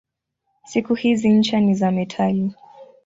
[0.65, 2.53] Siku hizi ncha ni za metali.